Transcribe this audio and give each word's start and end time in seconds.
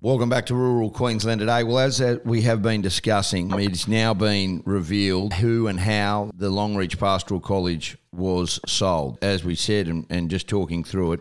Welcome 0.00 0.28
back 0.28 0.46
to 0.46 0.54
rural 0.54 0.92
Queensland 0.92 1.40
today. 1.40 1.64
Well, 1.64 1.80
as 1.80 2.00
we 2.24 2.42
have 2.42 2.62
been 2.62 2.82
discussing, 2.82 3.50
it's 3.58 3.88
now 3.88 4.14
been 4.14 4.62
revealed 4.64 5.34
who 5.34 5.66
and 5.66 5.80
how 5.80 6.30
the 6.36 6.52
Longreach 6.52 7.00
Pastoral 7.00 7.40
College 7.40 7.98
was 8.12 8.60
sold. 8.64 9.18
As 9.22 9.42
we 9.42 9.56
said, 9.56 9.88
and, 9.88 10.06
and 10.08 10.30
just 10.30 10.46
talking 10.46 10.84
through 10.84 11.14
it, 11.14 11.20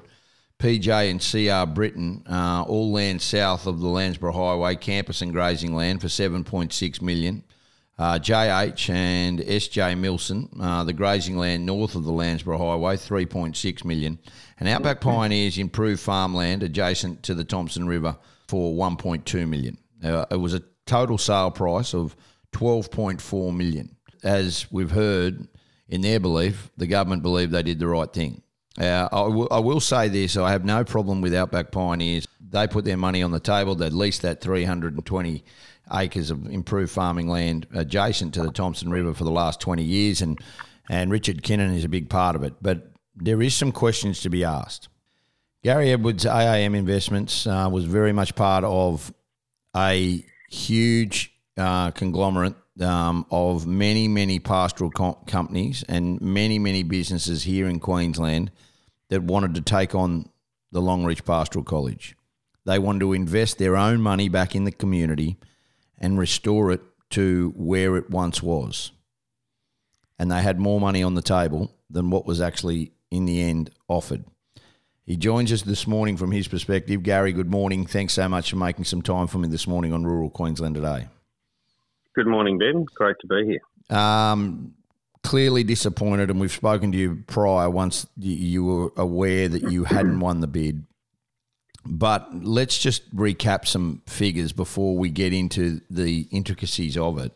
PJ 0.59 1.09
and 1.09 1.19
CR 1.19 1.73
Britton, 1.73 2.21
uh, 2.29 2.65
all 2.67 2.91
land 2.91 3.19
south 3.19 3.65
of 3.65 3.79
the 3.79 3.87
Landsborough 3.87 4.35
Highway, 4.35 4.75
campus 4.75 5.23
and 5.23 5.33
grazing 5.33 5.73
land 5.73 5.99
for 5.99 6.07
7.6 6.07 7.01
million. 7.01 7.43
Uh, 7.97 8.19
JH 8.19 8.91
and 8.91 9.39
SJ 9.39 9.99
Milson, 9.99 10.49
uh, 10.61 10.83
the 10.83 10.93
grazing 10.93 11.35
land 11.35 11.65
north 11.65 11.95
of 11.95 12.03
the 12.03 12.11
Landsborough 12.11 12.59
Highway, 12.59 12.95
3.6 12.95 13.83
million. 13.85 14.19
And 14.59 14.69
Outback 14.69 15.01
Pioneers 15.01 15.57
improved 15.57 15.99
farmland 15.99 16.61
adjacent 16.61 17.23
to 17.23 17.33
the 17.33 17.43
Thomson 17.43 17.87
River 17.87 18.17
for 18.47 18.73
1.2 18.73 19.47
million. 19.47 19.77
It 20.01 20.39
was 20.39 20.53
a 20.53 20.61
total 20.85 21.17
sale 21.17 21.51
price 21.51 21.93
of 21.93 22.15
12.4 22.53 23.55
million. 23.55 23.95
As 24.23 24.71
we've 24.71 24.91
heard, 24.91 25.47
in 25.87 26.01
their 26.01 26.19
belief, 26.19 26.69
the 26.77 26.87
government 26.87 27.21
believed 27.21 27.51
they 27.51 27.63
did 27.63 27.79
the 27.79 27.87
right 27.87 28.11
thing. 28.11 28.41
Uh, 28.79 29.07
I, 29.11 29.23
w- 29.23 29.47
I 29.49 29.59
will 29.59 29.79
say 29.79 30.07
this: 30.07 30.37
I 30.37 30.51
have 30.51 30.65
no 30.65 30.83
problem 30.83 31.21
with 31.21 31.33
Outback 31.33 31.71
Pioneers. 31.71 32.27
They 32.39 32.67
put 32.67 32.85
their 32.85 32.97
money 32.97 33.23
on 33.23 33.31
the 33.31 33.39
table. 33.39 33.75
They 33.75 33.89
leased 33.89 34.21
that 34.21 34.41
320 34.41 35.43
acres 35.93 36.29
of 36.31 36.45
improved 36.47 36.91
farming 36.91 37.27
land 37.27 37.67
adjacent 37.73 38.33
to 38.35 38.43
the 38.43 38.51
Thomson 38.51 38.91
River 38.91 39.13
for 39.13 39.23
the 39.23 39.31
last 39.31 39.59
20 39.61 39.83
years, 39.83 40.21
and 40.21 40.37
and 40.89 41.11
Richard 41.11 41.41
Kinnon 41.41 41.75
is 41.75 41.83
a 41.83 41.89
big 41.89 42.09
part 42.09 42.35
of 42.35 42.43
it. 42.43 42.55
But 42.61 42.91
there 43.15 43.41
is 43.41 43.55
some 43.55 43.71
questions 43.71 44.21
to 44.21 44.29
be 44.29 44.43
asked. 44.43 44.89
Gary 45.67 45.91
Edwards 45.91 46.23
AAM 46.23 46.77
Investments 46.77 47.45
uh, 47.45 47.67
was 47.69 47.83
very 47.83 48.13
much 48.13 48.35
part 48.35 48.63
of 48.63 49.13
a 49.75 50.23
huge 50.49 51.33
uh, 51.57 51.91
conglomerate 51.91 52.55
um, 52.79 53.25
of 53.31 53.67
many, 53.67 54.07
many 54.07 54.39
pastoral 54.39 54.89
com- 54.89 55.17
companies 55.27 55.83
and 55.89 56.21
many, 56.21 56.57
many 56.57 56.83
businesses 56.83 57.43
here 57.43 57.67
in 57.67 57.81
Queensland 57.81 58.49
that 59.09 59.23
wanted 59.23 59.55
to 59.55 59.61
take 59.61 59.93
on 59.93 60.29
the 60.71 60.79
Longreach 60.79 61.25
Pastoral 61.25 61.65
College. 61.65 62.15
They 62.65 62.79
wanted 62.79 62.99
to 62.99 63.11
invest 63.11 63.57
their 63.57 63.75
own 63.75 63.99
money 63.99 64.29
back 64.29 64.55
in 64.55 64.63
the 64.63 64.71
community 64.71 65.35
and 65.97 66.17
restore 66.17 66.71
it 66.71 66.79
to 67.09 67.51
where 67.57 67.97
it 67.97 68.09
once 68.09 68.41
was. 68.41 68.93
And 70.17 70.31
they 70.31 70.41
had 70.41 70.61
more 70.61 70.79
money 70.79 71.03
on 71.03 71.15
the 71.15 71.21
table 71.21 71.75
than 71.89 72.09
what 72.09 72.25
was 72.25 72.39
actually 72.39 72.93
in 73.11 73.25
the 73.25 73.41
end 73.41 73.69
offered. 73.89 74.23
He 75.07 75.15
joins 75.15 75.53
us 75.53 75.61
this 75.61 75.87
morning 75.87 76.17
from 76.17 76.33
his 76.33 76.49
perspective. 76.49 77.01
Gary, 77.01 77.31
good 77.31 77.49
morning. 77.49 77.85
Thanks 77.85 78.11
so 78.11 78.27
much 78.27 78.49
for 78.49 78.57
making 78.57 78.83
some 78.83 79.01
time 79.01 79.27
for 79.27 79.37
me 79.37 79.47
this 79.47 79.65
morning 79.65 79.93
on 79.93 80.05
Rural 80.05 80.29
Queensland 80.29 80.75
today. 80.75 81.07
Good 82.13 82.27
morning, 82.27 82.57
Ben. 82.57 82.85
Great 82.93 83.15
to 83.21 83.27
be 83.27 83.45
here. 83.45 83.97
Um, 83.97 84.73
clearly 85.23 85.63
disappointed, 85.63 86.29
and 86.29 86.41
we've 86.41 86.51
spoken 86.51 86.91
to 86.91 86.97
you 86.97 87.23
prior 87.25 87.69
once 87.69 88.05
you 88.17 88.65
were 88.65 88.91
aware 88.97 89.47
that 89.47 89.71
you 89.71 89.85
hadn't 89.85 90.19
won 90.19 90.41
the 90.41 90.47
bid. 90.47 90.83
But 91.85 92.43
let's 92.43 92.77
just 92.77 93.15
recap 93.15 93.65
some 93.65 94.01
figures 94.07 94.51
before 94.51 94.97
we 94.97 95.09
get 95.09 95.31
into 95.31 95.79
the 95.89 96.27
intricacies 96.31 96.97
of 96.97 97.17
it. 97.17 97.31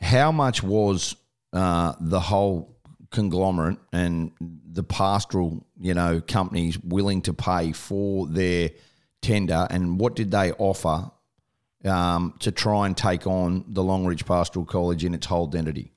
How 0.00 0.32
much 0.32 0.64
was 0.64 1.14
uh, 1.52 1.92
the 2.00 2.18
whole 2.18 2.73
conglomerate 3.14 3.78
and 3.92 4.32
the 4.40 4.82
pastoral, 4.82 5.64
you 5.80 5.94
know, 5.94 6.20
companies 6.20 6.78
willing 6.80 7.22
to 7.22 7.32
pay 7.32 7.72
for 7.72 8.26
their 8.26 8.70
tender, 9.22 9.66
and 9.70 10.00
what 10.00 10.16
did 10.16 10.30
they 10.30 10.52
offer 10.52 11.10
um, 11.84 12.34
to 12.40 12.50
try 12.50 12.86
and 12.86 12.96
take 12.96 13.26
on 13.26 13.64
the 13.68 13.82
Longreach 13.82 14.26
Pastoral 14.26 14.66
College 14.66 15.04
in 15.04 15.14
its 15.14 15.26
whole 15.26 15.46
identity? 15.46 15.92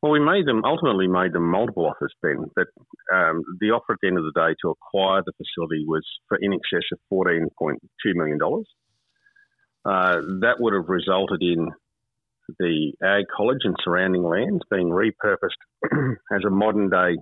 Well, 0.00 0.12
we 0.12 0.20
made 0.20 0.46
them 0.46 0.62
ultimately 0.64 1.08
made 1.08 1.32
them 1.32 1.50
multiple 1.50 1.86
offers, 1.86 2.14
Ben. 2.22 2.46
But 2.54 2.68
um, 3.12 3.42
the 3.60 3.70
offer 3.70 3.92
at 3.92 3.98
the 4.00 4.08
end 4.08 4.18
of 4.18 4.24
the 4.24 4.32
day 4.32 4.54
to 4.62 4.70
acquire 4.70 5.22
the 5.26 5.32
facility 5.32 5.84
was 5.86 6.04
for 6.28 6.38
in 6.40 6.52
excess 6.52 6.86
of 6.92 6.98
fourteen 7.08 7.48
point 7.58 7.78
two 8.02 8.14
million 8.14 8.38
dollars. 8.38 8.66
Uh, 9.84 10.20
that 10.40 10.56
would 10.60 10.74
have 10.74 10.88
resulted 10.88 11.42
in 11.42 11.68
the 12.58 12.92
Ag 13.02 13.24
College 13.34 13.60
and 13.64 13.76
surrounding 13.84 14.22
lands 14.22 14.62
being 14.70 14.88
repurposed 14.88 15.60
as 16.32 16.44
a 16.46 16.50
modern 16.50 16.90
day 16.90 17.16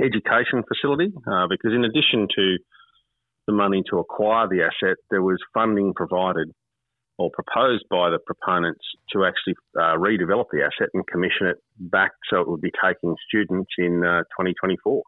education 0.00 0.62
facility 0.66 1.12
uh, 1.30 1.46
because, 1.48 1.72
in 1.72 1.84
addition 1.84 2.26
to 2.34 2.58
the 3.46 3.52
money 3.52 3.82
to 3.90 3.98
acquire 3.98 4.48
the 4.48 4.62
asset, 4.62 4.96
there 5.10 5.22
was 5.22 5.38
funding 5.52 5.92
provided 5.94 6.50
or 7.18 7.30
proposed 7.30 7.84
by 7.90 8.10
the 8.10 8.18
proponents 8.26 8.84
to 9.12 9.24
actually 9.24 9.54
uh, 9.76 9.96
redevelop 9.96 10.46
the 10.50 10.62
asset 10.62 10.88
and 10.94 11.06
commission 11.06 11.46
it 11.46 11.56
back 11.78 12.12
so 12.30 12.40
it 12.40 12.48
would 12.48 12.60
be 12.60 12.72
taking 12.82 13.14
students 13.28 13.70
in 13.78 14.02
uh, 14.04 14.22
2024. 14.38 15.02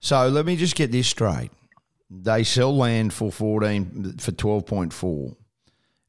So 0.00 0.28
let 0.28 0.44
me 0.44 0.56
just 0.56 0.74
get 0.74 0.92
this 0.92 1.06
straight. 1.06 1.50
They 2.10 2.44
sell 2.44 2.76
land 2.76 3.12
for 3.12 3.32
14 3.32 4.16
for 4.18 4.32
12.4 4.32 5.36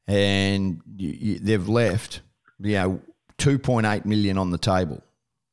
and 0.08 0.80
you, 0.96 1.08
you, 1.08 1.38
they've 1.38 1.68
left, 1.68 2.22
you 2.58 2.72
know, 2.72 3.00
2.8 3.38 4.04
million 4.04 4.38
on 4.38 4.50
the 4.50 4.58
table. 4.58 5.02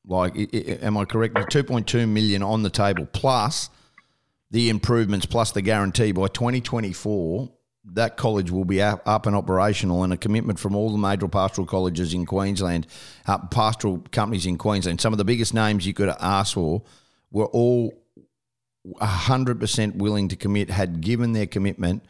Like, 0.07 0.35
am 0.55 0.97
I 0.97 1.05
correct? 1.05 1.35
2.2 1.35 2.07
million 2.07 2.41
on 2.41 2.63
the 2.63 2.69
table 2.69 3.07
plus 3.11 3.69
the 4.51 4.69
improvements 4.69 5.25
plus 5.25 5.51
the 5.51 5.61
guarantee 5.61 6.11
by 6.11 6.27
2024 6.27 7.49
that 7.93 8.17
college 8.17 8.49
will 8.49 8.65
be 8.65 8.81
up 8.81 9.25
and 9.25 9.35
operational 9.35 10.03
and 10.03 10.13
a 10.13 10.17
commitment 10.17 10.57
from 10.57 10.75
all 10.75 10.91
the 10.91 10.97
major 10.97 11.27
pastoral 11.27 11.67
colleges 11.67 12.13
in 12.13 12.25
Queensland, 12.25 12.87
uh, 13.27 13.37
pastoral 13.37 14.03
companies 14.11 14.45
in 14.45 14.57
Queensland. 14.57 14.99
Some 14.99 15.13
of 15.13 15.17
the 15.17 15.25
biggest 15.25 15.53
names 15.53 15.85
you 15.85 15.93
could 15.93 16.09
ask 16.19 16.55
for 16.55 16.81
were 17.31 17.45
all 17.45 17.93
100% 18.87 19.95
willing 19.97 20.29
to 20.29 20.35
commit, 20.35 20.69
had 20.69 21.01
given 21.01 21.33
their 21.33 21.45
commitment 21.45 22.03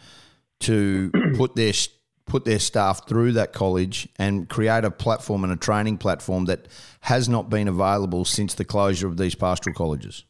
to 0.62 1.12
put 1.36 1.56
their 1.56 1.74
put 2.26 2.46
their 2.46 2.60
staff 2.60 3.08
through 3.08 3.32
that 3.34 3.54
college 3.54 4.08
and 4.18 4.50
create 4.50 4.84
a 4.84 4.92
platform 4.92 5.44
and 5.44 5.54
a 5.54 5.56
training 5.56 5.98
platform 5.98 6.46
that 6.46 6.68
has 7.02 7.30
not 7.30 7.50
been 7.50 7.68
available 7.68 8.26
since 8.26 8.54
the 8.54 8.66
closure 8.66 9.08
of 9.08 9.18
these 9.18 9.36
pastoral 9.36 9.76
colleges? 9.76 10.26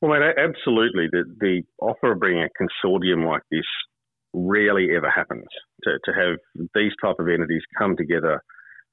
Well, 0.00 0.12
mate, 0.12 0.34
absolutely. 0.38 1.08
The, 1.10 1.24
the 1.40 1.62
offer 1.80 2.12
of 2.12 2.20
bringing 2.20 2.42
a 2.42 2.86
consortium 2.86 3.26
like 3.26 3.42
this 3.50 3.66
rarely 4.32 4.88
ever 4.96 5.10
happens. 5.10 5.46
To, 5.84 5.98
to 6.04 6.12
have 6.12 6.68
these 6.74 6.92
type 7.02 7.16
of 7.18 7.28
entities 7.28 7.62
come 7.78 7.96
together, 7.96 8.42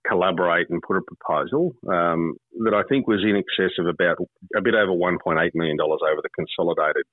collaborate, 0.07 0.69
and 0.69 0.81
put 0.81 0.97
a 0.97 1.01
proposal 1.01 1.73
um, 1.91 2.35
that 2.63 2.73
I 2.73 2.83
think 2.89 3.07
was 3.07 3.23
in 3.23 3.35
excess 3.35 3.71
of 3.79 3.87
about 3.87 4.17
a 4.55 4.61
bit 4.61 4.73
over 4.73 4.93
$1.8 4.93 5.51
million 5.53 5.77
over 5.81 6.21
the 6.21 6.29
consolidated 6.35 7.03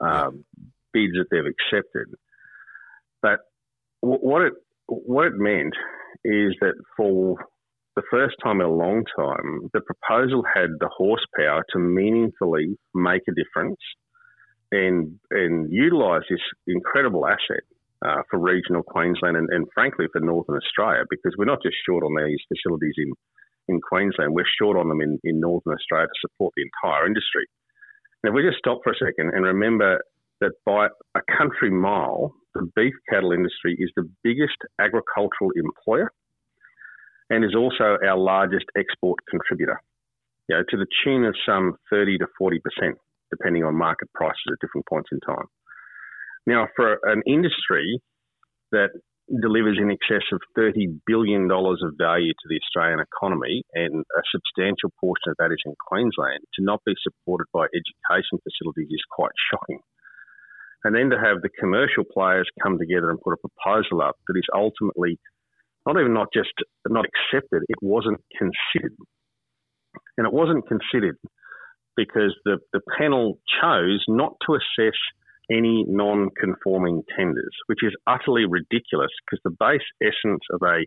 um, 0.00 0.44
bids 0.92 1.14
that 1.14 1.26
they've 1.30 1.46
accepted. 1.46 2.14
What 4.00 4.42
it 4.42 4.52
what 4.86 5.26
it 5.26 5.34
meant 5.34 5.74
is 6.24 6.54
that 6.60 6.74
for 6.96 7.36
the 7.96 8.02
first 8.10 8.36
time 8.42 8.60
in 8.60 8.66
a 8.66 8.70
long 8.70 9.04
time, 9.16 9.70
the 9.72 9.80
proposal 9.80 10.44
had 10.54 10.70
the 10.80 10.90
horsepower 10.94 11.64
to 11.72 11.78
meaningfully 11.78 12.76
make 12.94 13.22
a 13.28 13.32
difference 13.32 13.80
and 14.70 15.18
and 15.30 15.72
utilise 15.72 16.22
this 16.28 16.40
incredible 16.66 17.26
asset 17.26 17.64
uh, 18.04 18.22
for 18.30 18.38
regional 18.38 18.82
Queensland 18.82 19.36
and, 19.36 19.48
and, 19.50 19.66
frankly 19.72 20.06
for 20.12 20.20
Northern 20.20 20.56
Australia 20.56 21.04
because 21.08 21.34
we're 21.38 21.44
not 21.44 21.62
just 21.62 21.76
short 21.86 22.04
on 22.04 22.14
these 22.14 22.38
facilities 22.48 22.94
in, 22.98 23.12
in 23.68 23.80
Queensland, 23.80 24.34
we're 24.34 24.44
short 24.60 24.76
on 24.76 24.88
them 24.88 25.00
in, 25.00 25.18
in 25.24 25.40
Northern 25.40 25.72
Australia 25.72 26.06
to 26.06 26.28
support 26.28 26.52
the 26.56 26.62
entire 26.62 27.06
industry. 27.06 27.46
Now, 28.22 28.30
if 28.30 28.34
we 28.34 28.42
just 28.42 28.58
stop 28.58 28.80
for 28.84 28.92
a 28.92 28.96
second 28.96 29.32
and 29.34 29.44
remember 29.44 30.00
that 30.40 30.52
by 30.66 30.88
a 31.14 31.20
country 31.38 31.70
mile, 31.70 32.34
the 32.56 32.70
beef 32.74 32.94
cattle 33.08 33.32
industry 33.32 33.76
is 33.78 33.90
the 33.96 34.08
biggest 34.22 34.56
agricultural 34.80 35.50
employer 35.56 36.10
and 37.30 37.44
is 37.44 37.54
also 37.56 37.98
our 38.06 38.16
largest 38.16 38.66
export 38.76 39.18
contributor, 39.28 39.80
you 40.48 40.56
know, 40.56 40.62
to 40.68 40.76
the 40.76 40.86
tune 41.04 41.24
of 41.24 41.34
some 41.46 41.76
30 41.90 42.18
to 42.18 42.26
40%, 42.40 42.58
depending 43.30 43.64
on 43.64 43.74
market 43.74 44.08
prices 44.14 44.46
at 44.52 44.58
different 44.60 44.86
points 44.86 45.10
in 45.12 45.20
time. 45.20 45.46
Now, 46.46 46.68
for 46.76 46.98
an 47.02 47.22
industry 47.26 48.00
that 48.70 48.90
delivers 49.26 49.78
in 49.80 49.90
excess 49.90 50.22
of 50.32 50.40
$30 50.56 51.00
billion 51.06 51.50
of 51.50 51.92
value 51.98 52.32
to 52.32 52.46
the 52.48 52.60
Australian 52.62 53.00
economy, 53.00 53.64
and 53.74 54.04
a 54.06 54.22
substantial 54.30 54.94
portion 55.00 55.34
of 55.34 55.36
that 55.38 55.50
is 55.50 55.62
in 55.66 55.74
Queensland, 55.88 56.46
to 56.54 56.62
not 56.62 56.80
be 56.86 56.94
supported 57.02 57.46
by 57.52 57.66
education 57.74 58.38
facilities 58.38 58.86
is 58.90 59.02
quite 59.10 59.34
shocking. 59.50 59.80
And 60.86 60.94
then 60.94 61.10
to 61.10 61.18
have 61.18 61.42
the 61.42 61.48
commercial 61.58 62.04
players 62.04 62.48
come 62.62 62.78
together 62.78 63.10
and 63.10 63.20
put 63.20 63.32
a 63.32 63.48
proposal 63.48 64.00
up 64.00 64.14
that 64.28 64.38
is 64.38 64.46
ultimately 64.54 65.18
not 65.84 65.98
even 65.98 66.14
not 66.14 66.28
just 66.32 66.52
not 66.88 67.04
accepted, 67.04 67.64
it 67.68 67.78
wasn't 67.82 68.20
considered. 68.38 68.94
And 70.16 70.28
it 70.28 70.32
wasn't 70.32 70.68
considered 70.68 71.18
because 71.96 72.36
the, 72.44 72.58
the 72.72 72.80
panel 72.96 73.40
chose 73.60 74.04
not 74.06 74.34
to 74.46 74.54
assess 74.54 74.94
any 75.50 75.84
non 75.88 76.28
conforming 76.38 77.02
tenders, 77.18 77.56
which 77.66 77.82
is 77.82 77.92
utterly 78.06 78.44
ridiculous 78.46 79.10
because 79.26 79.42
the 79.42 79.56
base 79.58 79.82
essence 80.00 80.44
of 80.52 80.62
a 80.62 80.86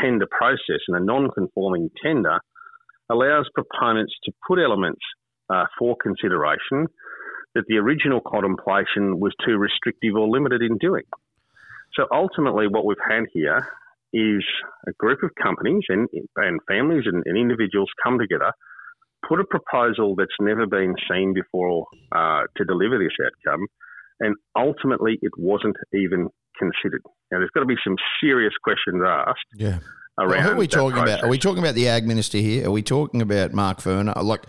tender 0.00 0.26
process 0.30 0.80
and 0.88 0.96
a 0.96 1.04
non 1.04 1.28
conforming 1.30 1.90
tender 2.02 2.38
allows 3.10 3.46
proponents 3.54 4.14
to 4.24 4.32
put 4.48 4.58
elements 4.58 5.02
uh, 5.50 5.64
for 5.78 5.96
consideration 6.02 6.86
that 7.54 7.64
the 7.68 7.76
original 7.76 8.20
contemplation 8.20 9.20
was 9.20 9.34
too 9.44 9.56
restrictive 9.56 10.14
or 10.16 10.28
limited 10.28 10.62
in 10.62 10.78
doing. 10.78 11.04
So 11.94 12.06
ultimately, 12.12 12.66
what 12.66 12.84
we've 12.84 12.96
had 13.08 13.24
here 13.32 13.68
is 14.12 14.44
a 14.86 14.92
group 14.98 15.22
of 15.22 15.30
companies 15.40 15.82
and, 15.88 16.08
and 16.36 16.60
families 16.68 17.04
and, 17.06 17.22
and 17.26 17.36
individuals 17.36 17.90
come 18.02 18.18
together, 18.18 18.52
put 19.28 19.40
a 19.40 19.44
proposal 19.44 20.14
that's 20.16 20.38
never 20.40 20.66
been 20.66 20.94
seen 21.10 21.34
before 21.34 21.86
uh, 22.12 22.42
to 22.56 22.64
deliver 22.64 22.98
this 22.98 23.14
outcome, 23.24 23.66
and 24.20 24.36
ultimately 24.56 25.18
it 25.22 25.32
wasn't 25.36 25.76
even 25.92 26.28
considered. 26.58 27.02
Now, 27.30 27.38
there's 27.38 27.50
got 27.50 27.60
to 27.60 27.66
be 27.66 27.76
some 27.84 27.96
serious 28.20 28.52
questions 28.62 29.02
asked. 29.04 29.46
Yeah. 29.56 29.78
Around 30.16 30.30
well, 30.30 30.40
who 30.42 30.50
are 30.50 30.56
we 30.56 30.68
talking 30.68 30.92
process. 30.92 31.14
about? 31.14 31.24
Are 31.24 31.30
we 31.30 31.38
talking 31.38 31.58
about 31.58 31.74
the 31.74 31.88
ag 31.88 32.06
minister 32.06 32.38
here? 32.38 32.68
Are 32.68 32.70
we 32.70 32.82
talking 32.82 33.20
about 33.20 33.52
Mark 33.52 33.78
Furner? 33.80 34.16
Uh, 34.16 34.22
like, 34.22 34.44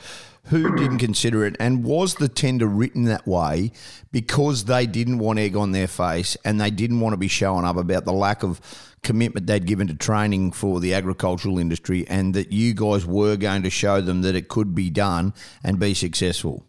who 0.46 0.76
didn't 0.76 1.00
consider 1.00 1.44
it? 1.44 1.56
And 1.60 1.84
was 1.84 2.16
the 2.16 2.30
tender 2.30 2.68
written 2.68 3.06
that 3.06 3.26
way 3.26 3.72
because 4.12 4.66
they 4.66 4.86
didn't 4.86 5.18
want 5.18 5.40
egg 5.40 5.56
on 5.56 5.72
their 5.72 5.88
face 5.88 6.38
and 6.46 6.62
they 6.62 6.70
didn't 6.70 7.00
want 7.00 7.14
to 7.14 7.18
be 7.18 7.28
showing 7.28 7.66
up 7.66 7.78
about 7.78 8.06
the 8.06 8.14
lack 8.14 8.44
of 8.44 8.62
commitment 9.02 9.48
they'd 9.48 9.66
given 9.66 9.88
to 9.88 9.96
training 9.96 10.52
for 10.52 10.80
the 10.80 10.94
agricultural 10.94 11.58
industry 11.58 12.06
and 12.08 12.36
that 12.36 12.52
you 12.52 12.76
guys 12.76 13.06
were 13.08 13.36
going 13.36 13.64
to 13.64 13.72
show 13.72 14.02
them 14.02 14.22
that 14.22 14.36
it 14.36 14.50
could 14.50 14.76
be 14.76 14.92
done 14.92 15.34
and 15.64 15.80
be 15.80 15.96
successful? 15.96 16.68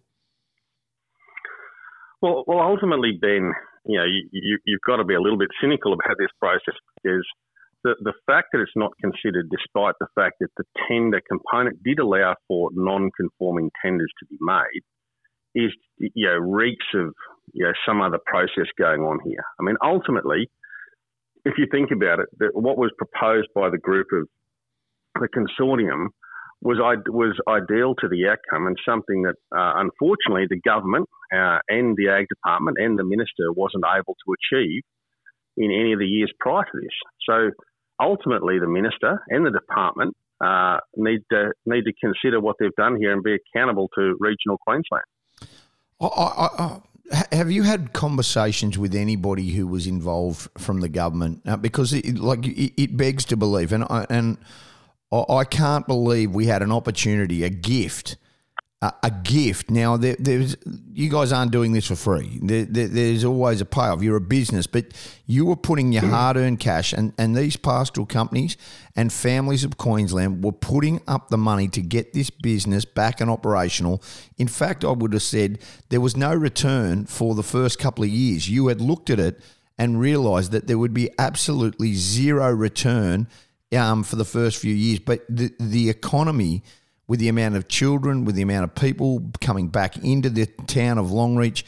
Well, 2.22 2.44
well, 2.46 2.60
ultimately, 2.60 3.12
Ben, 3.20 3.52
you 3.84 3.98
know, 3.98 4.04
you, 4.04 4.28
you, 4.32 4.58
you've 4.64 4.80
got 4.86 4.96
to 4.96 5.04
be 5.04 5.14
a 5.14 5.20
little 5.20 5.38
bit 5.38 5.48
cynical 5.60 5.92
about 5.92 6.16
this 6.18 6.30
process 6.40 6.74
because 7.02 7.26
the, 7.86 7.94
the 8.02 8.12
fact 8.26 8.48
that 8.52 8.60
it's 8.60 8.74
not 8.74 8.90
considered, 9.00 9.48
despite 9.48 9.94
the 10.00 10.08
fact 10.16 10.36
that 10.40 10.50
the 10.56 10.64
tender 10.88 11.20
component 11.30 11.80
did 11.84 12.00
allow 12.00 12.34
for 12.48 12.70
non-conforming 12.74 13.70
tenders 13.80 14.10
to 14.18 14.26
be 14.26 14.36
made, 14.40 14.82
is 15.54 15.70
you 15.98 16.26
know 16.26 16.34
reeks 16.34 16.86
of 16.94 17.14
you 17.52 17.64
know 17.64 17.72
some 17.86 18.02
other 18.02 18.18
process 18.26 18.66
going 18.76 19.02
on 19.02 19.20
here. 19.24 19.44
I 19.60 19.62
mean, 19.62 19.76
ultimately, 19.84 20.50
if 21.44 21.54
you 21.58 21.66
think 21.70 21.90
about 21.92 22.18
it, 22.18 22.26
what 22.54 22.76
was 22.76 22.90
proposed 22.98 23.48
by 23.54 23.70
the 23.70 23.78
group 23.78 24.08
of 24.12 24.26
the 25.20 25.28
consortium 25.28 26.08
was 26.62 26.78
was 27.06 27.38
ideal 27.46 27.94
to 28.00 28.08
the 28.08 28.26
outcome 28.26 28.66
and 28.66 28.76
something 28.84 29.22
that 29.22 29.36
uh, 29.56 29.78
unfortunately 29.78 30.46
the 30.50 30.60
government 30.68 31.08
uh, 31.32 31.58
and 31.68 31.96
the 31.96 32.08
ag 32.08 32.26
department 32.28 32.78
and 32.80 32.98
the 32.98 33.04
minister 33.04 33.52
wasn't 33.54 33.84
able 33.86 34.16
to 34.26 34.34
achieve 34.34 34.82
in 35.56 35.70
any 35.70 35.92
of 35.92 36.00
the 36.00 36.06
years 36.06 36.32
prior 36.40 36.64
to 36.64 36.80
this. 36.80 36.96
So 37.28 37.50
ultimately, 38.00 38.58
the 38.58 38.68
minister 38.68 39.22
and 39.28 39.46
the 39.46 39.50
department 39.50 40.14
uh, 40.44 40.78
need 40.96 41.20
to 41.30 41.52
need 41.64 41.84
to 41.84 41.92
consider 42.00 42.40
what 42.40 42.56
they've 42.60 42.74
done 42.76 42.96
here 42.96 43.12
and 43.12 43.22
be 43.22 43.36
accountable 43.36 43.88
to 43.96 44.16
regional 44.20 44.58
Queensland. 44.66 45.04
I, 46.00 46.06
I, 46.06 46.48
I, 46.58 46.80
have 47.32 47.50
you 47.50 47.62
had 47.62 47.92
conversations 47.92 48.76
with 48.76 48.94
anybody 48.94 49.50
who 49.50 49.66
was 49.66 49.86
involved 49.86 50.48
from 50.58 50.80
the 50.80 50.88
government? 50.88 51.42
Uh, 51.46 51.56
because 51.56 51.92
it, 51.92 52.18
like 52.18 52.40
it, 52.42 52.96
begs 52.96 53.24
to 53.26 53.36
believe, 53.36 53.72
and 53.72 53.84
and 54.10 54.38
I 55.10 55.44
can't 55.44 55.86
believe 55.86 56.32
we 56.32 56.46
had 56.46 56.62
an 56.62 56.72
opportunity, 56.72 57.44
a 57.44 57.50
gift 57.50 58.16
a, 58.82 58.92
a 59.04 59.10
gift. 59.10 59.70
Now, 59.70 59.96
there, 59.96 60.16
there's 60.18 60.56
you 60.92 61.08
guys 61.08 61.32
aren't 61.32 61.50
doing 61.50 61.72
this 61.72 61.86
for 61.86 61.96
free. 61.96 62.38
There, 62.42 62.64
there, 62.64 62.88
there's 62.88 63.24
always 63.24 63.60
a 63.60 63.64
payoff. 63.64 64.02
You're 64.02 64.16
a 64.16 64.20
business, 64.20 64.66
but 64.66 64.86
you 65.26 65.46
were 65.46 65.56
putting 65.56 65.92
your 65.92 66.02
mm. 66.02 66.10
hard-earned 66.10 66.60
cash, 66.60 66.92
and, 66.92 67.12
and 67.16 67.34
these 67.34 67.56
pastoral 67.56 68.06
companies 68.06 68.56
and 68.94 69.12
families 69.12 69.64
of 69.64 69.76
Queensland 69.78 70.44
were 70.44 70.52
putting 70.52 71.00
up 71.06 71.28
the 71.28 71.38
money 71.38 71.68
to 71.68 71.80
get 71.80 72.12
this 72.12 72.30
business 72.30 72.84
back 72.84 73.20
and 73.20 73.30
operational. 73.30 74.02
In 74.36 74.48
fact, 74.48 74.84
I 74.84 74.90
would 74.90 75.12
have 75.12 75.22
said 75.22 75.58
there 75.88 76.00
was 76.00 76.16
no 76.16 76.34
return 76.34 77.06
for 77.06 77.34
the 77.34 77.42
first 77.42 77.78
couple 77.78 78.04
of 78.04 78.10
years. 78.10 78.48
You 78.48 78.68
had 78.68 78.80
looked 78.80 79.10
at 79.10 79.18
it 79.18 79.40
and 79.78 80.00
realised 80.00 80.52
that 80.52 80.66
there 80.66 80.78
would 80.78 80.94
be 80.94 81.10
absolutely 81.18 81.94
zero 81.94 82.50
return 82.50 83.28
um, 83.76 84.02
for 84.02 84.16
the 84.16 84.24
first 84.24 84.58
few 84.58 84.74
years, 84.74 84.98
but 84.98 85.20
the 85.28 85.52
the 85.58 85.90
economy 85.90 86.62
with 87.08 87.20
the 87.20 87.28
amount 87.28 87.56
of 87.56 87.68
children, 87.68 88.24
with 88.24 88.34
the 88.34 88.42
amount 88.42 88.64
of 88.64 88.74
people 88.74 89.30
coming 89.40 89.68
back 89.68 89.96
into 89.98 90.28
the 90.30 90.46
town 90.66 90.98
of 90.98 91.06
Longreach. 91.06 91.62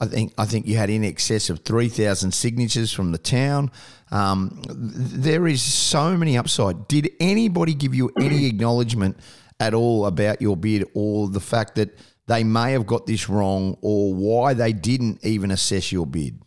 I 0.00 0.06
think 0.06 0.34
I 0.36 0.46
think 0.46 0.66
you 0.66 0.76
had 0.76 0.90
in 0.90 1.04
excess 1.04 1.48
of 1.48 1.60
three 1.60 1.88
thousand 1.88 2.32
signatures 2.32 2.92
from 2.92 3.12
the 3.12 3.18
town. 3.18 3.70
Um, 4.10 4.60
there 4.68 5.46
is 5.46 5.62
so 5.62 6.16
many 6.16 6.36
upside. 6.36 6.88
Did 6.88 7.10
anybody 7.20 7.74
give 7.74 7.94
you 7.94 8.10
any 8.18 8.46
acknowledgement 8.52 9.16
at 9.60 9.74
all 9.74 10.06
about 10.06 10.42
your 10.42 10.56
bid, 10.56 10.84
or 10.94 11.28
the 11.28 11.40
fact 11.40 11.76
that 11.76 11.96
they 12.26 12.42
may 12.42 12.72
have 12.72 12.86
got 12.86 13.06
this 13.06 13.28
wrong, 13.28 13.76
or 13.80 14.12
why 14.12 14.54
they 14.54 14.72
didn't 14.72 15.24
even 15.24 15.50
assess 15.52 15.92
your 15.92 16.06
bid? 16.06 16.42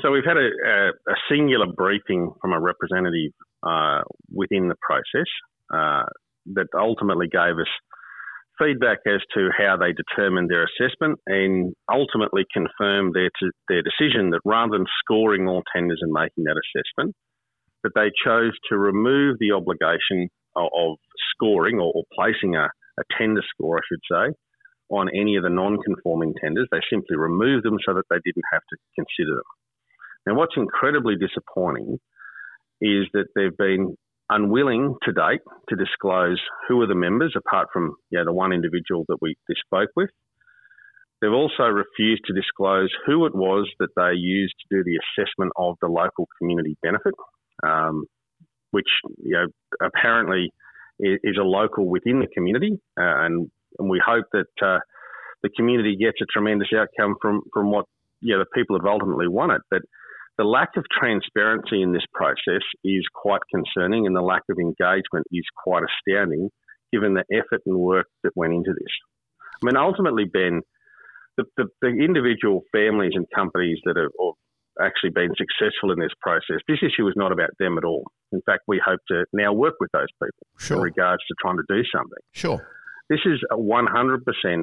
So 0.00 0.10
we've 0.12 0.24
had 0.24 0.36
a, 0.36 0.48
a, 0.48 0.88
a 1.12 1.16
singular 1.28 1.66
briefing 1.66 2.32
from 2.40 2.52
a 2.52 2.60
representative 2.60 3.32
uh, 3.62 4.02
within 4.32 4.68
the 4.68 4.76
process. 4.80 5.26
Uh, 5.72 6.04
that 6.54 6.66
ultimately 6.76 7.28
gave 7.28 7.58
us 7.58 7.70
feedback 8.60 8.98
as 9.06 9.20
to 9.34 9.48
how 9.56 9.76
they 9.76 9.92
determined 9.92 10.50
their 10.50 10.66
assessment 10.68 11.18
and 11.26 11.72
ultimately 11.90 12.44
confirmed 12.52 13.14
their, 13.14 13.30
their 13.68 13.82
decision 13.82 14.30
that 14.30 14.40
rather 14.44 14.76
than 14.76 14.86
scoring 15.02 15.48
all 15.48 15.62
tenders 15.74 16.00
and 16.02 16.12
making 16.12 16.44
that 16.44 16.60
assessment, 16.60 17.14
that 17.82 17.92
they 17.94 18.10
chose 18.24 18.52
to 18.68 18.76
remove 18.76 19.36
the 19.40 19.52
obligation 19.52 20.28
of, 20.56 20.68
of 20.76 20.96
scoring 21.34 21.76
or, 21.76 21.92
or 21.94 22.04
placing 22.14 22.56
a, 22.56 22.64
a, 22.98 23.02
tender 23.16 23.42
score, 23.54 23.78
I 23.78 23.86
should 23.88 24.04
say, 24.10 24.34
on 24.90 25.08
any 25.14 25.36
of 25.36 25.44
the 25.44 25.50
non-conforming 25.50 26.34
tenders. 26.42 26.68
They 26.70 26.80
simply 26.90 27.16
removed 27.16 27.64
them 27.64 27.78
so 27.86 27.94
that 27.94 28.04
they 28.10 28.18
didn't 28.24 28.44
have 28.52 28.62
to 28.68 28.76
consider 28.94 29.36
them. 29.36 29.50
Now, 30.26 30.34
what's 30.34 30.56
incredibly 30.56 31.16
disappointing 31.16 31.98
is 32.82 33.06
that 33.14 33.26
they've 33.34 33.56
been 33.56 33.96
unwilling 34.30 34.96
to 35.02 35.12
date 35.12 35.40
to 35.68 35.76
disclose 35.76 36.40
who 36.68 36.80
are 36.80 36.86
the 36.86 36.94
members, 36.94 37.34
apart 37.36 37.68
from 37.72 37.96
you 38.10 38.18
know, 38.18 38.24
the 38.24 38.32
one 38.32 38.52
individual 38.52 39.04
that 39.08 39.18
we 39.20 39.34
spoke 39.66 39.90
with. 39.96 40.10
They've 41.20 41.32
also 41.32 41.64
refused 41.64 42.22
to 42.26 42.32
disclose 42.32 42.90
who 43.06 43.26
it 43.26 43.34
was 43.34 43.68
that 43.78 43.90
they 43.94 44.14
used 44.14 44.54
to 44.60 44.76
do 44.76 44.84
the 44.84 44.98
assessment 45.02 45.52
of 45.56 45.76
the 45.82 45.88
local 45.88 46.26
community 46.38 46.76
benefit, 46.82 47.12
um, 47.62 48.04
which 48.70 48.88
you 49.18 49.32
know 49.32 49.46
apparently 49.82 50.50
is 50.98 51.36
a 51.38 51.44
local 51.44 51.88
within 51.88 52.20
the 52.20 52.26
community, 52.34 52.78
uh, 52.98 53.24
and, 53.24 53.50
and 53.78 53.90
we 53.90 54.00
hope 54.04 54.26
that 54.32 54.66
uh, 54.66 54.78
the 55.42 55.50
community 55.56 55.96
gets 55.96 56.18
a 56.22 56.26
tremendous 56.32 56.68
outcome 56.74 57.16
from 57.20 57.42
from 57.52 57.70
what 57.70 57.84
you 58.20 58.34
know 58.34 58.42
the 58.42 58.50
people 58.54 58.78
have 58.78 58.86
ultimately 58.86 59.28
wanted. 59.28 59.60
But 59.70 59.82
the 60.38 60.44
lack 60.44 60.70
of 60.76 60.84
transparency 60.90 61.82
in 61.82 61.92
this 61.92 62.06
process 62.14 62.62
is 62.84 63.04
quite 63.14 63.42
concerning, 63.54 64.06
and 64.06 64.16
the 64.16 64.22
lack 64.22 64.42
of 64.50 64.58
engagement 64.58 65.26
is 65.32 65.44
quite 65.64 65.82
astounding 65.82 66.50
given 66.92 67.14
the 67.14 67.24
effort 67.32 67.60
and 67.66 67.78
work 67.78 68.06
that 68.24 68.32
went 68.34 68.52
into 68.52 68.72
this. 68.72 68.92
I 69.62 69.66
mean, 69.66 69.76
ultimately, 69.76 70.24
Ben, 70.24 70.62
the, 71.36 71.44
the, 71.56 71.66
the 71.82 71.88
individual 71.88 72.62
families 72.72 73.12
and 73.14 73.26
companies 73.34 73.78
that 73.84 73.96
have 73.96 74.10
actually 74.80 75.10
been 75.10 75.30
successful 75.36 75.92
in 75.92 75.98
this 75.98 76.12
process, 76.20 76.58
this 76.66 76.78
issue 76.82 77.06
is 77.06 77.14
not 77.16 77.32
about 77.32 77.50
them 77.58 77.78
at 77.78 77.84
all. 77.84 78.04
In 78.32 78.40
fact, 78.46 78.62
we 78.66 78.80
hope 78.84 79.00
to 79.08 79.24
now 79.32 79.52
work 79.52 79.74
with 79.80 79.90
those 79.92 80.08
people 80.22 80.46
sure. 80.58 80.76
in 80.78 80.82
regards 80.82 81.22
to 81.28 81.34
trying 81.40 81.56
to 81.56 81.64
do 81.68 81.82
something. 81.94 82.22
Sure. 82.32 82.66
This 83.08 83.20
is 83.26 83.40
100% 83.52 84.62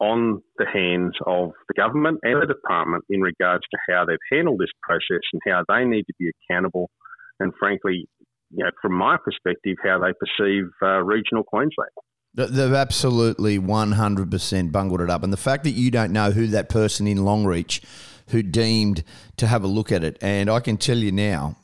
on 0.00 0.42
the 0.58 0.66
hands 0.66 1.14
of 1.26 1.50
the 1.68 1.74
government 1.74 2.18
and 2.22 2.42
the 2.42 2.46
department 2.46 3.04
in 3.08 3.20
regards 3.20 3.64
to 3.70 3.78
how 3.88 4.04
they've 4.04 4.18
handled 4.30 4.58
this 4.58 4.70
process 4.82 5.22
and 5.32 5.40
how 5.46 5.62
they 5.68 5.84
need 5.84 6.04
to 6.04 6.12
be 6.18 6.30
accountable. 6.50 6.90
And 7.40 7.52
frankly, 7.58 8.06
you 8.50 8.64
know, 8.64 8.70
from 8.80 8.92
my 8.92 9.16
perspective, 9.22 9.76
how 9.82 9.98
they 9.98 10.12
perceive 10.12 10.64
uh, 10.82 11.02
regional 11.02 11.44
Queensland. 11.44 11.90
They've 12.34 12.72
absolutely 12.72 13.60
100% 13.60 14.72
bungled 14.72 15.00
it 15.00 15.10
up. 15.10 15.22
And 15.22 15.32
the 15.32 15.36
fact 15.36 15.62
that 15.64 15.70
you 15.70 15.92
don't 15.92 16.12
know 16.12 16.32
who 16.32 16.48
that 16.48 16.68
person 16.68 17.06
in 17.06 17.18
Longreach 17.18 17.80
who 18.28 18.42
deemed 18.42 19.04
to 19.36 19.46
have 19.46 19.62
a 19.62 19.68
look 19.68 19.92
at 19.92 20.02
it, 20.02 20.18
and 20.20 20.50
I 20.50 20.58
can 20.58 20.76
tell 20.76 20.96
you 20.96 21.12
now, 21.12 21.56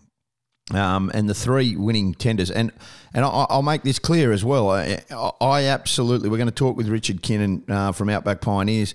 um, 0.73 1.11
and 1.15 1.29
the 1.29 1.35
three 1.35 1.77
winning 1.77 2.15
tenders. 2.15 2.51
And 2.51 2.73
and 3.13 3.25
I, 3.25 3.47
will 3.51 3.63
make 3.63 3.83
this 3.83 3.99
clear 3.99 4.33
as 4.33 4.45
well. 4.45 4.71
I, 4.71 5.03
I, 5.41 5.65
absolutely, 5.65 6.29
we're 6.29 6.37
going 6.37 6.49
to 6.49 6.55
talk 6.55 6.77
with 6.77 6.89
Richard 6.89 7.23
Kinnon 7.23 7.69
uh, 7.69 7.93
from 7.93 8.09
Outback 8.09 8.41
Pioneers. 8.41 8.95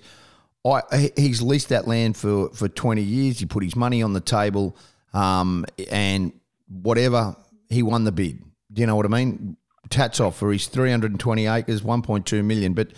I, 0.64 1.12
he's 1.16 1.42
leased 1.42 1.68
that 1.68 1.86
land 1.86 2.16
for, 2.16 2.48
for 2.48 2.68
20 2.68 3.00
years. 3.00 3.38
He 3.38 3.46
put 3.46 3.62
his 3.62 3.76
money 3.76 4.02
on 4.02 4.14
the 4.14 4.20
table, 4.20 4.76
um, 5.14 5.64
and 5.90 6.32
whatever, 6.68 7.36
he 7.68 7.82
won 7.82 8.04
the 8.04 8.10
bid. 8.10 8.42
Do 8.72 8.80
you 8.80 8.86
know 8.86 8.96
what 8.96 9.06
I 9.06 9.08
mean? 9.10 9.56
tats 9.90 10.20
off 10.20 10.36
for 10.36 10.52
his 10.52 10.66
320 10.66 11.46
acres, 11.46 11.82
1.2 11.82 12.44
million. 12.44 12.74
But 12.74 12.88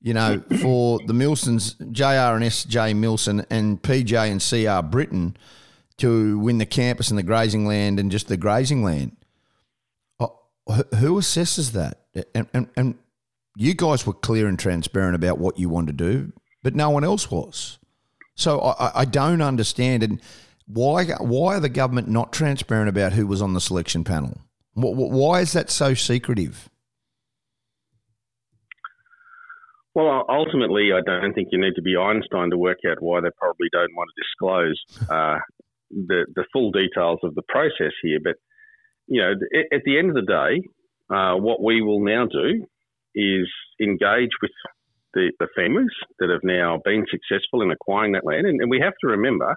you 0.00 0.14
know, 0.14 0.42
for 0.60 0.98
the 1.06 1.12
Milsons, 1.12 1.74
JR 1.92 2.36
and 2.36 2.44
SJ 2.44 2.94
Milson, 2.94 3.44
and 3.50 3.82
PJ 3.82 4.14
and 4.30 4.40
CR 4.40 4.86
Britton 4.86 5.36
to 5.98 6.38
win 6.38 6.58
the 6.58 6.66
campus 6.66 7.10
and 7.10 7.18
the 7.18 7.22
grazing 7.22 7.66
land 7.66 7.98
and 7.98 8.10
just 8.10 8.28
the 8.28 8.36
grazing 8.36 8.82
land. 8.82 9.16
Oh, 10.20 10.38
who 10.66 11.18
assesses 11.18 11.72
that? 11.72 12.02
And, 12.34 12.46
and, 12.52 12.68
and 12.76 12.98
you 13.56 13.74
guys 13.74 14.06
were 14.06 14.12
clear 14.12 14.46
and 14.46 14.58
transparent 14.58 15.14
about 15.14 15.38
what 15.38 15.58
you 15.58 15.68
wanted 15.68 15.98
to 15.98 16.04
do, 16.04 16.32
but 16.62 16.74
no 16.74 16.90
one 16.90 17.04
else 17.04 17.30
was. 17.30 17.78
So 18.34 18.60
I, 18.60 19.00
I 19.00 19.04
don't 19.04 19.40
understand. 19.40 20.02
And 20.02 20.20
why 20.66 21.04
why 21.04 21.56
are 21.56 21.60
the 21.60 21.68
government 21.68 22.08
not 22.08 22.32
transparent 22.32 22.88
about 22.88 23.14
who 23.14 23.26
was 23.26 23.40
on 23.40 23.54
the 23.54 23.60
selection 23.60 24.04
panel? 24.04 24.38
Why 24.74 25.40
is 25.40 25.52
that 25.54 25.70
so 25.70 25.94
secretive? 25.94 26.68
Well, 29.94 30.26
ultimately, 30.28 30.90
I 30.92 31.00
don't 31.00 31.32
think 31.32 31.48
you 31.50 31.58
need 31.58 31.74
to 31.76 31.82
be 31.82 31.96
Einstein 31.96 32.50
to 32.50 32.58
work 32.58 32.80
out 32.86 33.00
why 33.00 33.22
they 33.22 33.30
probably 33.38 33.68
don't 33.72 33.94
want 33.96 34.10
to 34.14 34.22
disclose 34.22 35.08
uh, 35.08 35.38
the 35.90 36.26
the 36.34 36.44
full 36.52 36.70
details 36.70 37.20
of 37.22 37.34
the 37.34 37.42
process 37.48 37.92
here. 38.02 38.18
But 38.22 38.36
you 39.06 39.20
know, 39.20 39.32
at 39.72 39.82
the 39.84 39.98
end 39.98 40.10
of 40.10 40.14
the 40.14 40.22
day, 40.22 40.68
uh, 41.14 41.36
what 41.36 41.62
we 41.62 41.82
will 41.82 42.04
now 42.04 42.26
do 42.26 42.66
is 43.14 43.48
engage 43.80 44.30
with 44.42 44.50
the, 45.14 45.32
the 45.38 45.48
families 45.56 45.90
that 46.18 46.28
have 46.28 46.42
now 46.42 46.80
been 46.84 47.06
successful 47.10 47.62
in 47.62 47.70
acquiring 47.70 48.12
that 48.12 48.24
land, 48.24 48.46
and, 48.46 48.60
and 48.60 48.70
we 48.70 48.80
have 48.80 48.94
to 49.00 49.08
remember 49.08 49.56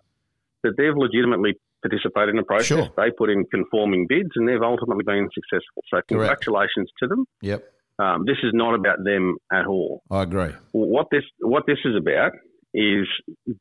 that 0.64 0.74
they've 0.78 0.96
legitimately 0.96 1.56
participated 1.82 2.30
in 2.30 2.36
the 2.36 2.44
process. 2.44 2.68
Sure. 2.68 2.90
They 2.96 3.12
put 3.12 3.30
in 3.30 3.46
conforming 3.46 4.06
bids, 4.08 4.30
and 4.36 4.48
they've 4.48 4.62
ultimately 4.62 5.04
been 5.04 5.28
successful. 5.34 5.84
So, 5.90 6.02
congratulations 6.08 6.90
Correct. 7.00 7.00
to 7.00 7.08
them. 7.08 7.26
Yep. 7.42 7.74
Um, 8.00 8.24
this 8.26 8.38
is 8.44 8.52
not 8.54 8.76
about 8.76 9.04
them 9.04 9.36
at 9.52 9.66
all. 9.66 10.02
I 10.10 10.24
agree. 10.24 10.52
What 10.72 11.08
this 11.12 11.24
what 11.40 11.66
this 11.68 11.80
is 11.84 11.96
about 11.98 12.32
is 12.74 13.08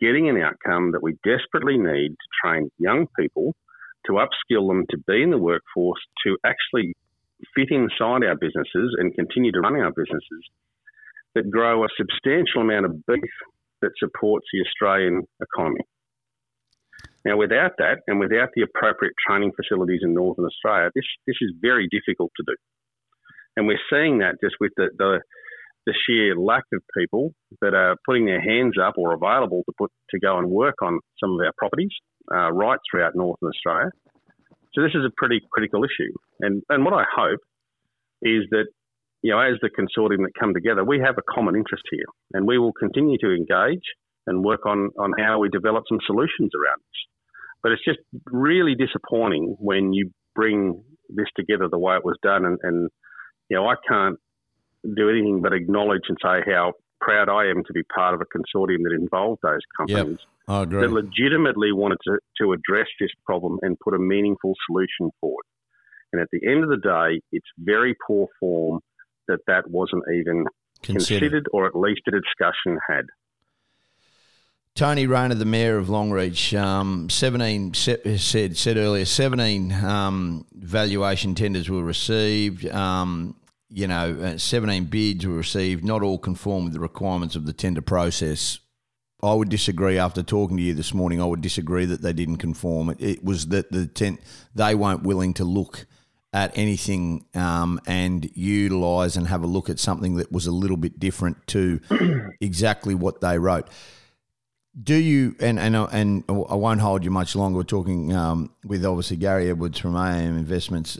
getting 0.01 0.29
an 0.29 0.41
outcome 0.41 0.93
that 0.93 1.03
we 1.03 1.17
desperately 1.25 1.79
need 1.79 2.11
to 2.11 2.29
train 2.43 2.71
young 2.79 3.07
people 3.19 3.55
to 4.07 4.13
upskill 4.13 4.69
them 4.69 4.85
to 4.91 4.99
be 5.07 5.23
in 5.23 5.31
the 5.31 5.39
workforce 5.39 6.01
to 6.25 6.37
actually 6.45 6.95
fit 7.55 7.71
inside 7.71 8.25
our 8.25 8.37
businesses 8.37 8.97
and 8.99 9.15
continue 9.15 9.53
to 9.53 9.61
run 9.61 9.77
our 9.77 9.93
businesses 9.93 10.45
that 11.35 11.51
grow 11.51 11.85
a 11.85 11.89
substantial 11.97 12.63
amount 12.63 12.87
of 12.87 13.07
beef 13.07 13.31
that 13.81 13.93
supports 13.99 14.47
the 14.53 14.61
Australian 14.67 15.23
economy. 15.41 15.81
Now, 17.25 17.37
without 17.37 17.73
that 17.79 17.99
and 18.07 18.19
without 18.19 18.51
the 18.55 18.63
appropriate 18.63 19.15
training 19.27 19.53
facilities 19.55 20.01
in 20.03 20.15
Northern 20.15 20.47
Australia, 20.47 20.91
this, 20.95 21.05
this 21.27 21.37
is 21.41 21.53
very 21.61 21.89
difficult 21.91 22.33
to 22.37 22.45
do. 22.47 22.57
And 23.57 23.67
we're 23.67 23.79
seeing 23.91 24.19
that 24.19 24.37
just 24.43 24.57
with 24.61 24.73
the, 24.77 24.89
the, 24.97 25.21
the 25.89 25.95
sheer 26.05 26.37
lack 26.37 26.65
of 26.75 26.83
people 26.97 27.33
that 27.63 27.73
are 27.73 27.97
putting 28.05 28.27
their 28.27 28.43
hands 28.43 28.75
up 28.79 28.95
or 28.99 29.15
available 29.15 29.63
to 29.65 29.73
put 29.79 29.91
to 30.11 30.21
go 30.21 30.37
and 30.39 30.51
work 30.51 30.75
on 30.83 31.01
some 31.19 31.33
of 31.33 31.41
our 31.41 31.53
properties 31.57 31.93
uh, 32.31 32.53
right 32.53 32.79
throughout 32.91 33.17
Northern 33.17 33.49
Australia. 33.49 33.91
So 34.75 34.83
this 34.83 34.93
is 34.95 35.05
a 35.07 35.11
pretty 35.17 35.41
critical 35.51 35.83
issue. 35.85 36.13
And 36.41 36.63
and 36.69 36.85
what 36.85 36.93
I 36.93 37.05
hope 37.11 37.41
is 38.21 38.45
that 38.51 38.67
you 39.23 39.33
know 39.33 39.41
as 39.41 39.55
the 39.63 39.71
consortium 39.71 40.25
that 40.25 40.33
come 40.39 40.53
together, 40.53 40.85
we 40.85 41.01
have 41.01 41.17
a 41.17 41.23
common 41.35 41.57
interest 41.57 41.85
here, 41.91 42.05
and 42.35 42.47
we 42.47 42.59
will 42.59 42.75
continue 42.75 43.17
to 43.25 43.33
engage 43.33 43.87
and 44.27 44.45
work 44.45 44.67
on 44.67 44.91
on 44.99 45.13
how 45.19 45.39
we 45.39 45.49
develop 45.49 45.85
some 45.89 46.01
solutions 46.07 46.51
around 46.53 46.81
this. 46.85 47.01
But 47.63 47.73
it's 47.73 47.85
just 47.85 48.01
really 48.27 48.75
disappointing 48.75 49.57
when 49.59 49.95
you 49.95 50.11
bring 50.35 50.85
this 51.09 51.29
together 51.35 51.67
the 51.71 51.79
way 51.79 51.97
it 51.97 52.05
was 52.05 52.19
done, 52.23 52.45
and, 52.45 52.59
and 52.63 52.91
you 53.49 53.57
know 53.57 53.67
I 53.67 53.77
can't 53.89 54.19
do 54.95 55.09
anything 55.11 55.41
but 55.43 55.53
acknowledge 55.53 56.03
and 56.09 56.17
say 56.23 56.41
how 56.47 56.73
proud 57.01 57.29
I 57.29 57.49
am 57.51 57.63
to 57.65 57.73
be 57.73 57.83
part 57.85 58.15
of 58.15 58.21
a 58.21 58.25
consortium 58.25 58.83
that 58.85 58.93
involved 58.93 59.41
those 59.43 59.61
companies 59.77 60.19
yep, 60.49 60.69
that 60.71 60.91
legitimately 60.91 61.73
wanted 61.73 61.99
to, 62.05 62.19
to 62.41 62.53
address 62.53 62.89
this 63.01 63.11
problem 63.25 63.59
and 63.63 63.79
put 63.79 63.95
a 63.95 63.99
meaningful 63.99 64.55
solution 64.67 65.11
forward. 65.21 65.45
And 66.13 66.21
at 66.23 66.29
the 66.33 66.41
end 66.47 66.65
of 66.65 66.71
the 66.71 66.79
day, 66.79 67.21
it's 67.33 67.47
very 67.59 67.95
poor 68.07 68.29
form 68.41 68.81
that 69.29 69.41
that 69.47 69.71
wasn't 69.71 70.03
even 70.13 70.47
considered, 70.83 71.21
considered 71.21 71.47
or 71.53 71.67
at 71.67 71.77
least 71.77 72.01
a 72.09 72.11
discussion 72.11 72.79
had. 72.89 73.07
Tony 74.75 75.07
Rayner, 75.07 75.35
the 75.35 75.45
mayor 75.45 75.77
of 75.77 75.89
Longreach, 75.89 76.59
um, 76.59 77.11
seventeen 77.11 77.75
said 77.75 78.57
said 78.57 78.77
earlier, 78.77 79.05
seventeen 79.05 79.73
um, 79.73 80.47
valuation 80.53 81.35
tenders 81.35 81.69
were 81.69 81.83
received. 81.83 82.65
Um, 82.67 83.35
you 83.79 83.87
know, 83.87 84.19
uh, 84.21 84.37
17 84.37 84.87
bids 84.87 85.25
were 85.25 85.35
received, 85.35 85.85
not 85.85 86.03
all 86.03 86.19
conform 86.19 86.65
with 86.65 86.73
the 86.73 86.81
requirements 86.81 87.37
of 87.37 87.47
the 87.47 87.53
tender 87.53 87.81
process. 87.81 88.59
I 89.23 89.33
would 89.33 89.49
disagree 89.49 89.99
after 89.99 90.25
talking 90.25 90.57
to 90.57 90.63
you 90.65 90.75
this 90.75 90.93
morning. 90.93 91.23
I 91.23 91.27
would 91.27 91.41
disagree 91.41 91.85
that 91.85 92.03
they 92.03 92.13
didn't 92.13 92.39
conform. 92.39 92.91
It, 92.91 93.01
it 93.01 93.25
was 93.25 93.47
that 93.49 93.71
the 93.71 93.87
tent, 93.87 94.21
they 94.53 94.75
weren't 94.75 95.05
willing 95.05 95.33
to 95.35 95.45
look 95.45 95.87
at 96.33 96.59
anything 96.59 97.27
um, 97.35 97.81
and 97.87 98.29
utilise 98.35 99.15
and 99.15 99.29
have 99.29 99.45
a 99.45 99.47
look 99.47 99.71
at 99.71 99.79
something 99.79 100.17
that 100.17 100.33
was 100.33 100.49
a 100.49 100.53
little 100.53 100.77
bit 100.77 100.99
different 100.99 101.47
to 101.47 101.81
exactly 102.41 102.97
what 102.97 103.21
they 103.21 103.39
wrote. 103.39 103.69
Do 104.81 104.97
you 104.97 105.37
and 105.41 105.59
and 105.59 105.77
and 105.77 106.25
I 106.29 106.55
won't 106.55 106.81
hold 106.81 107.05
you 107.05 107.11
much 107.11 107.35
longer. 107.35 107.57
We're 107.57 107.65
talking 107.65 108.13
um, 108.13 108.51
with 108.65 108.85
obviously 108.85 109.17
Gary 109.17 109.51
Edwards 109.51 109.79
from 109.79 109.95
AAM 109.95 110.37
Investments 110.37 110.99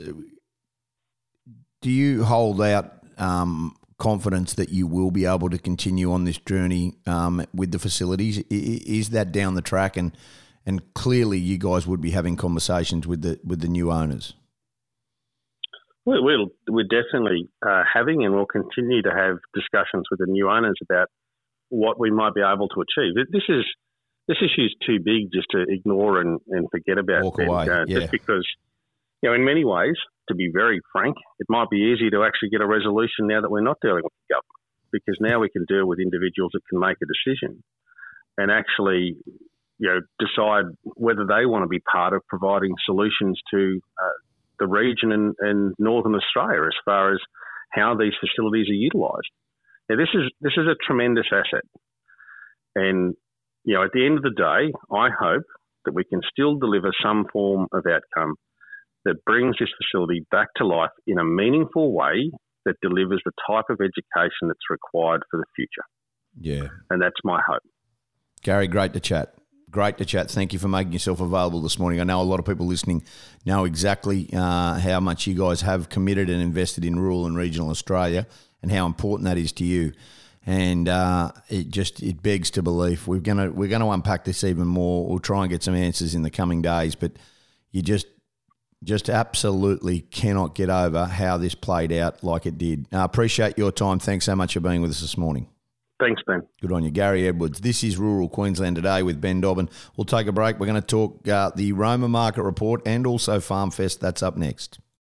do 1.81 1.89
you 1.89 2.23
hold 2.23 2.61
out 2.61 3.03
um, 3.17 3.75
confidence 3.97 4.53
that 4.55 4.69
you 4.69 4.87
will 4.87 5.11
be 5.11 5.25
able 5.25 5.49
to 5.49 5.57
continue 5.57 6.11
on 6.11 6.25
this 6.25 6.37
journey 6.37 6.95
um, 7.05 7.45
with 7.53 7.71
the 7.71 7.79
facilities? 7.79 8.39
Is 8.49 9.09
that 9.11 9.31
down 9.31 9.55
the 9.55 9.61
track? 9.61 9.97
And 9.97 10.11
and 10.65 10.93
clearly, 10.93 11.39
you 11.39 11.57
guys 11.57 11.87
would 11.87 12.01
be 12.01 12.11
having 12.11 12.35
conversations 12.35 13.07
with 13.07 13.21
the 13.21 13.39
with 13.43 13.61
the 13.61 13.67
new 13.67 13.91
owners. 13.91 14.33
we 16.05 16.19
we'll, 16.19 16.47
we're 16.67 16.83
definitely 16.83 17.49
uh, 17.65 17.83
having, 17.91 18.23
and 18.23 18.33
we'll 18.33 18.45
continue 18.45 19.01
to 19.01 19.09
have 19.09 19.37
discussions 19.53 20.05
with 20.11 20.19
the 20.19 20.27
new 20.27 20.49
owners 20.49 20.77
about 20.83 21.07
what 21.69 21.99
we 21.99 22.11
might 22.11 22.33
be 22.33 22.41
able 22.41 22.67
to 22.69 22.81
achieve. 22.81 23.13
This 23.31 23.43
is 23.47 23.65
this 24.27 24.37
issue 24.41 24.65
is 24.65 24.75
too 24.85 24.99
big 25.03 25.31
just 25.33 25.47
to 25.51 25.65
ignore 25.67 26.21
and, 26.21 26.39
and 26.49 26.67
forget 26.69 26.97
about. 26.99 27.23
Walk 27.23 27.39
away, 27.39 27.69
uh, 27.69 27.85
yeah. 27.87 27.99
Just 27.99 28.11
because, 28.11 28.47
you 29.21 29.29
know, 29.29 29.35
in 29.35 29.45
many 29.45 29.65
ways, 29.65 29.95
to 30.29 30.35
be 30.35 30.49
very 30.53 30.79
frank, 30.91 31.15
it 31.39 31.47
might 31.49 31.69
be 31.69 31.93
easier 31.93 32.09
to 32.11 32.23
actually 32.23 32.49
get 32.49 32.61
a 32.61 32.67
resolution 32.67 33.27
now 33.27 33.41
that 33.41 33.51
we're 33.51 33.61
not 33.61 33.77
dealing 33.81 34.03
with 34.03 34.13
the 34.27 34.35
government 34.35 34.59
because 34.91 35.17
now 35.19 35.39
we 35.39 35.49
can 35.49 35.65
deal 35.67 35.85
with 35.85 35.99
individuals 35.99 36.51
that 36.53 36.65
can 36.69 36.79
make 36.79 36.97
a 37.01 37.05
decision 37.05 37.63
and 38.37 38.51
actually, 38.51 39.17
you 39.77 39.87
know, 39.87 39.99
decide 40.19 40.65
whether 40.83 41.25
they 41.27 41.45
want 41.45 41.63
to 41.63 41.67
be 41.67 41.79
part 41.79 42.13
of 42.13 42.25
providing 42.27 42.73
solutions 42.85 43.39
to 43.51 43.79
uh, 44.01 44.17
the 44.59 44.67
region 44.67 45.11
and, 45.11 45.35
and 45.39 45.73
northern 45.77 46.15
Australia 46.15 46.65
as 46.65 46.77
far 46.85 47.13
as 47.13 47.19
how 47.71 47.95
these 47.95 48.13
facilities 48.19 48.69
are 48.69 48.73
utilised. 48.73 49.29
Now, 49.89 49.97
this 49.97 50.09
is 50.13 50.31
this 50.41 50.53
is 50.55 50.67
a 50.67 50.77
tremendous 50.85 51.25
asset, 51.31 51.65
and 52.75 53.15
you 53.63 53.73
know, 53.73 53.83
at 53.83 53.91
the 53.93 54.05
end 54.05 54.17
of 54.17 54.23
the 54.23 54.29
day, 54.29 54.71
I 54.95 55.09
hope 55.09 55.45
that 55.85 55.93
we 55.93 56.03
can 56.03 56.21
still 56.31 56.57
deliver 56.57 56.91
some 57.03 57.25
form 57.33 57.67
of 57.73 57.85
outcome 57.87 58.35
that 59.05 59.23
brings 59.25 59.55
this 59.59 59.69
facility 59.77 60.25
back 60.31 60.47
to 60.57 60.65
life 60.65 60.91
in 61.07 61.17
a 61.17 61.23
meaningful 61.23 61.93
way 61.93 62.31
that 62.65 62.75
delivers 62.81 63.21
the 63.25 63.31
type 63.47 63.65
of 63.69 63.79
education 63.79 64.47
that's 64.47 64.69
required 64.69 65.23
for 65.31 65.37
the 65.37 65.45
future. 65.55 65.83
Yeah. 66.39 66.67
And 66.89 67.01
that's 67.01 67.15
my 67.23 67.41
hope. 67.47 67.63
Gary, 68.41 68.67
great 68.67 68.93
to 68.93 68.99
chat. 68.99 69.33
Great 69.71 69.97
to 69.99 70.05
chat. 70.05 70.31
Thank 70.31 70.51
you 70.51 70.59
for 70.59 70.67
making 70.67 70.93
yourself 70.93 71.19
available 71.19 71.61
this 71.61 71.77
morning. 71.77 72.01
I 72.01 72.03
know 72.03 72.21
a 72.21 72.23
lot 72.23 72.39
of 72.39 72.45
people 72.45 72.65
listening 72.65 73.03
know 73.45 73.65
exactly 73.65 74.29
uh, 74.33 74.79
how 74.79 74.99
much 74.99 75.27
you 75.27 75.35
guys 75.35 75.61
have 75.61 75.89
committed 75.89 76.29
and 76.29 76.41
invested 76.41 76.83
in 76.83 76.99
rural 76.99 77.27
and 77.27 77.37
regional 77.37 77.69
Australia 77.69 78.25
and 78.63 78.71
how 78.71 78.87
important 78.87 79.25
that 79.25 79.37
is 79.37 79.51
to 79.53 79.63
you. 79.63 79.93
And 80.45 80.87
uh, 80.87 81.33
it 81.49 81.69
just 81.69 82.01
it 82.01 82.23
begs 82.23 82.49
to 82.51 82.63
believe 82.63 83.07
we're 83.07 83.19
gonna 83.19 83.51
we're 83.51 83.69
gonna 83.69 83.89
unpack 83.89 84.23
this 84.23 84.43
even 84.43 84.65
more. 84.65 85.07
We'll 85.07 85.19
try 85.19 85.41
and 85.41 85.51
get 85.51 85.61
some 85.61 85.75
answers 85.75 86.15
in 86.15 86.23
the 86.23 86.31
coming 86.31 86.63
days. 86.63 86.95
But 86.95 87.11
you 87.71 87.83
just 87.83 88.07
just 88.83 89.09
absolutely 89.09 90.01
cannot 90.01 90.55
get 90.55 90.69
over 90.69 91.05
how 91.05 91.37
this 91.37 91.55
played 91.55 91.91
out 91.91 92.23
like 92.23 92.45
it 92.45 92.57
did. 92.57 92.87
I 92.91 93.03
appreciate 93.03 93.57
your 93.57 93.71
time. 93.71 93.99
Thanks 93.99 94.25
so 94.25 94.35
much 94.35 94.53
for 94.53 94.59
being 94.59 94.81
with 94.81 94.91
us 94.91 95.01
this 95.01 95.17
morning. 95.17 95.49
Thanks, 95.99 96.21
Ben. 96.25 96.43
Good 96.61 96.71
on 96.71 96.83
you. 96.83 96.91
Gary 96.91 97.27
Edwards. 97.27 97.59
This 97.59 97.83
is 97.83 97.97
Rural 97.97 98.29
Queensland 98.29 98.77
Today 98.77 99.03
with 99.03 99.19
Ben 99.19 99.41
Dobbin. 99.41 99.69
We'll 99.97 100.05
take 100.05 100.27
a 100.27 100.31
break. 100.31 100.57
We're 100.57 100.67
going 100.67 100.81
to 100.81 100.87
talk 100.87 101.27
uh, 101.27 101.51
the 101.53 101.73
Roma 101.73 102.07
Market 102.07 102.43
Report 102.43 102.81
and 102.85 103.05
also 103.05 103.41
Farm 103.41 103.69
Fest. 103.69 103.99
That's 103.99 104.23
up 104.23 104.37
next. 104.37 104.79